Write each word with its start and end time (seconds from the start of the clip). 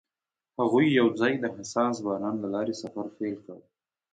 هغوی 0.59 0.85
یوځای 0.99 1.33
د 1.39 1.45
حساس 1.55 1.95
باران 2.05 2.35
له 2.43 2.47
لارې 2.53 2.73
سفر 2.81 3.05
پیل 3.17 3.35
کړ. 3.45 3.59